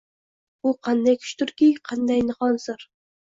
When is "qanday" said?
0.87-1.17, 1.91-2.23